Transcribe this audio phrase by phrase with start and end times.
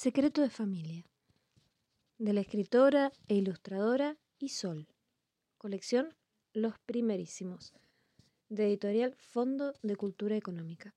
[0.00, 1.04] Secreto de familia.
[2.16, 4.88] De la escritora e ilustradora Isol.
[5.58, 6.16] Colección
[6.54, 7.74] Los Primerísimos.
[8.48, 10.94] De editorial Fondo de Cultura Económica.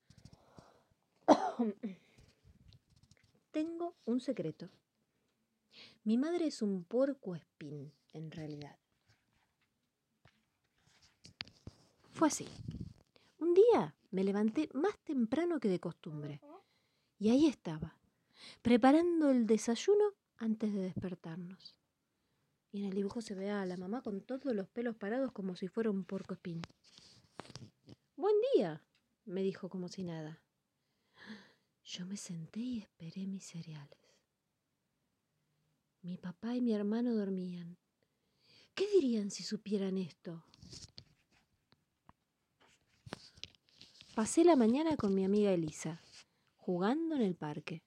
[3.50, 4.70] Tengo un secreto.
[6.04, 8.78] Mi madre es un puerco espín, en realidad.
[12.08, 12.48] Fue así.
[13.38, 16.40] Un día me levanté más temprano que de costumbre.
[17.18, 17.98] Y ahí estaba,
[18.62, 20.04] preparando el desayuno
[20.36, 21.74] antes de despertarnos.
[22.72, 25.56] Y en el dibujo se ve a la mamá con todos los pelos parados como
[25.56, 26.62] si fuera un porco espín.
[28.16, 28.82] Buen día,
[29.24, 30.40] me dijo como si nada.
[31.84, 33.98] Yo me senté y esperé mis cereales.
[36.02, 37.76] Mi papá y mi hermano dormían.
[38.74, 40.44] ¿Qué dirían si supieran esto?
[44.14, 46.02] Pasé la mañana con mi amiga Elisa,
[46.56, 47.82] jugando en el parque,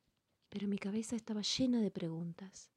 [0.58, 2.72] pero mi cabeza estaba llena de preguntas.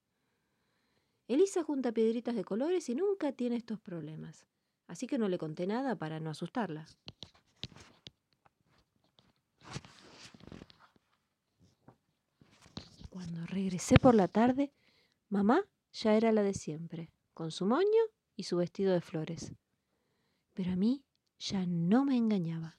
[1.29, 4.45] Elisa junta piedritas de colores y nunca tiene estos problemas,
[4.87, 6.85] así que no le conté nada para no asustarla.
[13.09, 14.75] Cuando regresé por la tarde,
[15.31, 18.03] mamá ya era la de siempre, con su moño
[18.37, 19.55] y su vestido de flores.
[20.53, 21.03] Pero a mí
[21.39, 22.77] ya no me engañaba.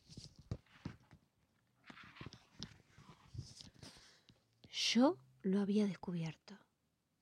[4.71, 6.57] Yo lo había descubierto.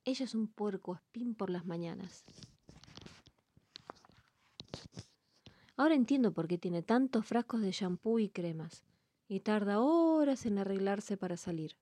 [0.06, 2.24] Ella es un puerco espín por las mañanas.
[5.76, 8.84] Ahora entiendo por qué tiene tantos frascos de shampoo y cremas
[9.28, 11.76] y tarda horas en arreglarse para salir.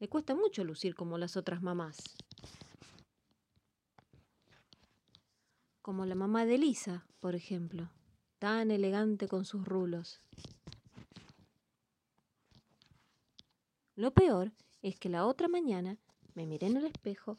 [0.00, 1.96] Le cuesta mucho lucir como las otras mamás.
[5.80, 7.90] Como la mamá de Lisa, por ejemplo,
[8.38, 10.20] tan elegante con sus rulos.
[13.96, 14.52] Lo peor
[14.84, 15.96] es que la otra mañana
[16.34, 17.38] me miré en el espejo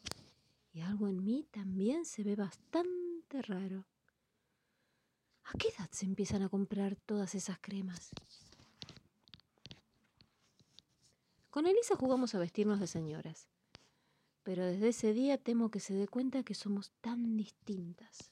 [0.72, 3.86] y algo en mí también se ve bastante raro.
[5.44, 8.10] ¿A qué edad se empiezan a comprar todas esas cremas?
[11.48, 13.48] Con Elisa jugamos a vestirnos de señoras,
[14.42, 18.28] pero desde ese día temo que se dé cuenta que somos tan distintas.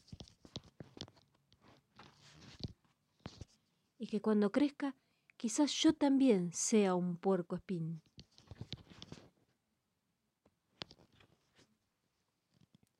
[3.96, 4.96] Y que cuando crezca,
[5.36, 8.02] quizás yo también sea un puerco espín.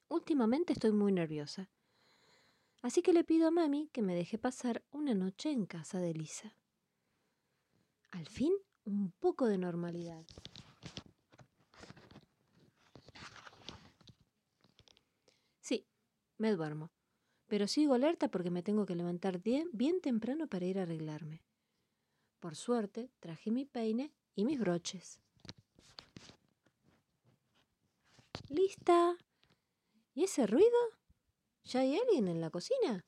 [0.09, 1.71] Últimamente estoy muy nerviosa.
[2.83, 6.13] Así que le pido a mami que me deje pasar una noche en casa de
[6.13, 6.55] Lisa.
[8.11, 8.53] Al fin,
[8.85, 10.25] un poco de normalidad.
[15.61, 15.87] Sí,
[16.37, 16.93] me duermo,
[17.47, 19.71] pero sigo alerta porque me tengo que levantar bien,
[20.03, 21.43] temprano para ir a arreglarme.
[22.39, 25.21] Por suerte, traje mi peine y mis broches.
[28.51, 29.17] ¿Lista?
[30.17, 30.69] ¿Y ese ruido?
[31.65, 33.05] ¿Ya hay alguien en la cocina?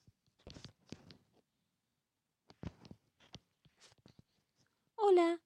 [4.97, 5.41] Hola,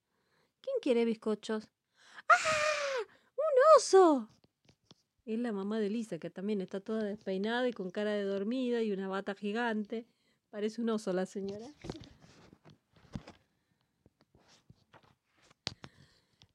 [0.62, 1.69] ¿quién quiere bizcochos?
[2.31, 3.06] ¡Ah!
[3.37, 4.31] ¡Un oso!
[5.26, 8.81] Es la mamá de Lisa, que también está toda despeinada y con cara de dormida
[8.82, 10.06] y una bata gigante.
[10.49, 11.66] Parece un oso la señora.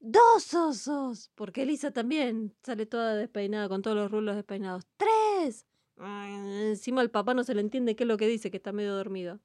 [0.07, 1.31] ¡Dos osos!
[1.33, 4.85] Porque Elisa también sale toda despeinada, con todos los rulos despeinados.
[4.97, 5.65] ¡Tres!
[5.97, 8.93] encima al papá no se le entiende qué es lo que dice, que está medio
[8.93, 9.39] dormido.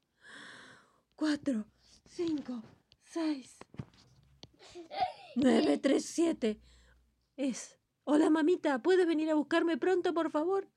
[1.15, 1.65] Cuatro,
[2.05, 2.61] cinco,
[3.03, 3.57] seis,
[5.35, 6.61] nueve, tres, siete.
[7.37, 7.79] Es.
[8.03, 10.69] Hola, mamita, ¿puedes venir a buscarme pronto, por favor?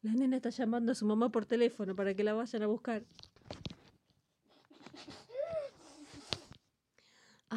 [0.00, 3.04] La nena está llamando a su mamá por teléfono para que la vayan a buscar.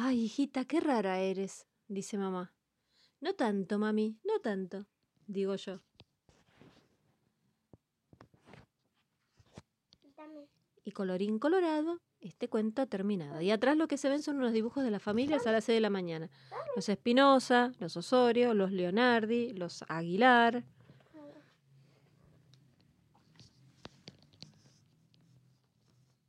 [0.06, 2.52] Ay, hijita, qué rara eres, dice mamá.
[3.22, 4.84] No tanto, mami, no tanto,
[5.26, 5.80] digo yo.
[10.84, 13.40] Y colorín colorado, este cuento ha terminado.
[13.40, 15.78] Y atrás lo que se ven son unos dibujos de las familias a las 6
[15.78, 16.28] de la mañana.
[16.76, 20.64] Los Espinosa, los Osorio, los Leonardi, los Aguilar.